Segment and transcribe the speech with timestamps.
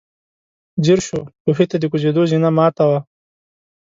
[0.83, 2.99] ځير شو، کوهي ته د کوزېدو زينه ماته وه.